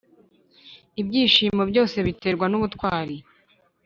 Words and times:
ibyishimo 1.01 1.63
byose 1.71 1.95
biterwa 2.07 2.45
n'ubutwari 2.49 3.15